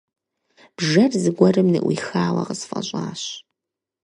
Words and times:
Бжэр 0.75 1.11
зыгуэрым 1.21 1.67
ныӀуихауэ 1.73 2.43
къысфӀэщӀащ. 2.47 3.21